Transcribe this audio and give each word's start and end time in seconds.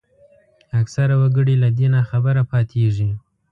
اکثره 0.79 1.15
وګړي 1.21 1.55
له 1.63 1.69
دې 1.77 1.87
ناخبره 1.95 2.43
پاتېږي 2.51 3.09